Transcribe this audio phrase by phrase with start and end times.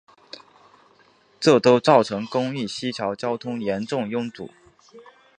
[1.39, 4.49] 这都造成公益西桥交通严重拥堵。